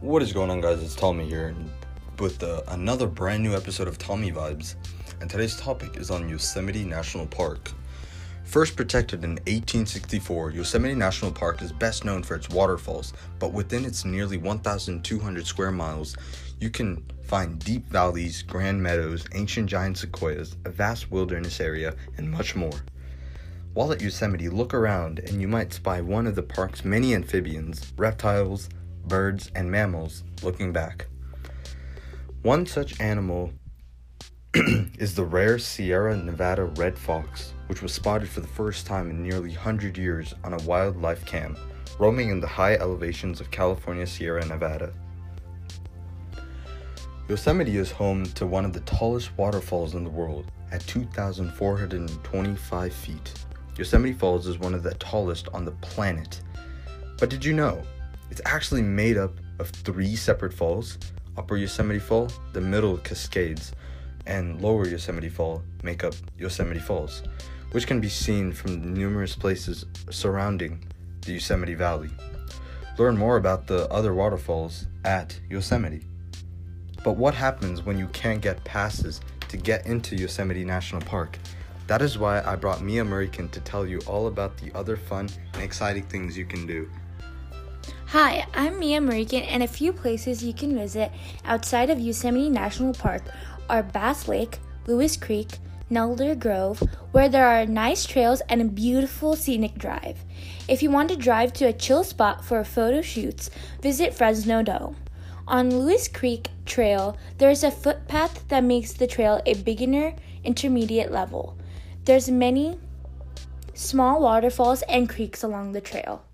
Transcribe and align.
What 0.00 0.22
is 0.22 0.32
going 0.32 0.48
on, 0.48 0.60
guys? 0.60 0.80
It's 0.80 0.94
Tommy 0.94 1.26
here 1.26 1.52
with 2.20 2.40
uh, 2.44 2.62
another 2.68 3.08
brand 3.08 3.42
new 3.42 3.56
episode 3.56 3.88
of 3.88 3.98
Tommy 3.98 4.30
Vibes. 4.30 4.76
And 5.20 5.28
today's 5.28 5.56
topic 5.56 5.96
is 5.96 6.08
on 6.08 6.28
Yosemite 6.28 6.84
National 6.84 7.26
Park. 7.26 7.72
First 8.44 8.76
protected 8.76 9.24
in 9.24 9.30
1864, 9.30 10.52
Yosemite 10.52 10.94
National 10.94 11.32
Park 11.32 11.62
is 11.62 11.72
best 11.72 12.04
known 12.04 12.22
for 12.22 12.36
its 12.36 12.48
waterfalls, 12.48 13.12
but 13.40 13.52
within 13.52 13.84
its 13.84 14.04
nearly 14.04 14.36
1,200 14.36 15.44
square 15.44 15.72
miles, 15.72 16.16
you 16.60 16.70
can 16.70 17.04
find 17.24 17.58
deep 17.58 17.88
valleys, 17.88 18.42
grand 18.42 18.80
meadows, 18.80 19.26
ancient 19.34 19.68
giant 19.68 19.98
sequoias, 19.98 20.54
a 20.64 20.70
vast 20.70 21.10
wilderness 21.10 21.58
area, 21.58 21.96
and 22.18 22.30
much 22.30 22.54
more. 22.54 22.84
While 23.74 23.90
at 23.90 24.00
Yosemite, 24.00 24.48
look 24.48 24.74
around 24.74 25.18
and 25.18 25.40
you 25.40 25.48
might 25.48 25.72
spy 25.72 26.00
one 26.00 26.28
of 26.28 26.36
the 26.36 26.42
park's 26.44 26.84
many 26.84 27.16
amphibians, 27.16 27.92
reptiles, 27.96 28.68
birds, 29.08 29.50
and 29.54 29.70
mammals 29.70 30.24
looking 30.42 30.72
back. 30.72 31.06
One 32.42 32.66
such 32.66 33.00
animal 33.00 33.52
is 34.54 35.14
the 35.14 35.24
rare 35.24 35.58
Sierra 35.58 36.16
Nevada 36.16 36.64
red 36.64 36.98
fox, 36.98 37.52
which 37.66 37.82
was 37.82 37.92
spotted 37.92 38.28
for 38.28 38.40
the 38.40 38.46
first 38.46 38.86
time 38.86 39.10
in 39.10 39.22
nearly 39.22 39.50
100 39.50 39.98
years 39.98 40.34
on 40.44 40.52
a 40.52 40.62
wildlife 40.62 41.24
cam, 41.26 41.56
roaming 41.98 42.30
in 42.30 42.40
the 42.40 42.46
high 42.46 42.74
elevations 42.74 43.40
of 43.40 43.50
California 43.50 44.06
Sierra 44.06 44.44
Nevada. 44.46 44.92
Yosemite 47.28 47.76
is 47.76 47.90
home 47.90 48.24
to 48.24 48.46
one 48.46 48.64
of 48.64 48.72
the 48.72 48.80
tallest 48.80 49.36
waterfalls 49.36 49.94
in 49.94 50.04
the 50.04 50.10
world 50.10 50.50
at 50.72 50.80
2,425 50.86 52.92
feet. 52.92 53.44
Yosemite 53.76 54.12
Falls 54.12 54.46
is 54.46 54.58
one 54.58 54.74
of 54.74 54.82
the 54.82 54.94
tallest 54.94 55.48
on 55.52 55.64
the 55.64 55.70
planet. 55.72 56.40
But 57.18 57.30
did 57.30 57.44
you 57.44 57.52
know 57.52 57.82
it's 58.30 58.40
actually 58.44 58.82
made 58.82 59.16
up 59.16 59.32
of 59.58 59.70
three 59.70 60.16
separate 60.16 60.52
falls. 60.52 60.98
Upper 61.36 61.56
Yosemite 61.56 62.00
Fall, 62.00 62.28
the 62.52 62.60
Middle 62.60 62.98
Cascades, 62.98 63.72
and 64.26 64.60
Lower 64.60 64.86
Yosemite 64.86 65.28
Fall 65.28 65.62
make 65.82 66.02
up 66.04 66.14
Yosemite 66.36 66.80
Falls, 66.80 67.22
which 67.72 67.86
can 67.86 68.00
be 68.00 68.08
seen 68.08 68.52
from 68.52 68.92
numerous 68.92 69.36
places 69.36 69.86
surrounding 70.10 70.84
the 71.22 71.34
Yosemite 71.34 71.74
Valley. 71.74 72.10
Learn 72.98 73.16
more 73.16 73.36
about 73.36 73.68
the 73.68 73.88
other 73.92 74.14
waterfalls 74.14 74.86
at 75.04 75.38
Yosemite. 75.48 76.04
But 77.04 77.16
what 77.16 77.34
happens 77.34 77.82
when 77.82 77.96
you 77.96 78.08
can't 78.08 78.40
get 78.40 78.62
passes 78.64 79.20
to 79.48 79.56
get 79.56 79.86
into 79.86 80.16
Yosemite 80.16 80.64
National 80.64 81.00
Park? 81.02 81.38
That 81.86 82.02
is 82.02 82.18
why 82.18 82.42
I 82.42 82.56
brought 82.56 82.82
Mia 82.82 83.04
Murican 83.04 83.50
to 83.52 83.60
tell 83.60 83.86
you 83.86 84.00
all 84.06 84.26
about 84.26 84.56
the 84.58 84.76
other 84.76 84.96
fun 84.96 85.28
and 85.54 85.62
exciting 85.62 86.02
things 86.02 86.36
you 86.36 86.44
can 86.44 86.66
do. 86.66 86.90
Hi, 88.12 88.46
I'm 88.54 88.78
Mia 88.78 89.00
Marican, 89.02 89.44
and 89.46 89.62
a 89.62 89.68
few 89.68 89.92
places 89.92 90.42
you 90.42 90.54
can 90.54 90.74
visit 90.74 91.12
outside 91.44 91.90
of 91.90 92.00
Yosemite 92.00 92.48
National 92.48 92.94
Park 92.94 93.20
are 93.68 93.82
Bass 93.82 94.26
Lake, 94.26 94.60
Lewis 94.86 95.14
Creek, 95.14 95.58
Nelder 95.90 96.34
Grove, 96.34 96.82
where 97.12 97.28
there 97.28 97.46
are 97.46 97.66
nice 97.66 98.06
trails 98.06 98.40
and 98.48 98.62
a 98.62 98.64
beautiful 98.64 99.36
scenic 99.36 99.74
drive. 99.74 100.24
If 100.68 100.82
you 100.82 100.90
want 100.90 101.10
to 101.10 101.16
drive 101.16 101.52
to 101.54 101.66
a 101.66 101.72
chill 101.74 102.02
spot 102.02 102.42
for 102.42 102.64
photo 102.64 103.02
shoots, 103.02 103.50
visit 103.82 104.14
Fresno 104.14 104.62
Dome. 104.62 104.96
On 105.46 105.68
Lewis 105.68 106.08
Creek 106.08 106.48
Trail, 106.64 107.14
there 107.36 107.50
is 107.50 107.62
a 107.62 107.70
footpath 107.70 108.48
that 108.48 108.64
makes 108.64 108.94
the 108.94 109.06
trail 109.06 109.42
a 109.44 109.52
beginner 109.52 110.14
intermediate 110.44 111.12
level. 111.12 111.58
There's 112.06 112.30
many 112.30 112.78
small 113.74 114.22
waterfalls 114.22 114.80
and 114.88 115.10
creeks 115.10 115.42
along 115.42 115.72
the 115.72 115.82
trail. 115.82 116.24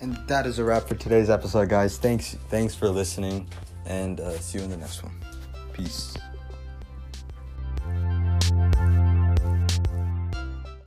And 0.00 0.16
that 0.28 0.46
is 0.46 0.58
a 0.58 0.64
wrap 0.64 0.88
for 0.88 0.94
today's 0.94 1.30
episode, 1.30 1.68
guys. 1.68 1.96
Thanks, 1.96 2.36
thanks 2.50 2.74
for 2.74 2.88
listening, 2.88 3.48
and 3.86 4.20
uh, 4.20 4.38
see 4.38 4.58
you 4.58 4.64
in 4.64 4.70
the 4.70 4.76
next 4.76 5.02
one. 5.02 5.14
Peace. 5.72 6.14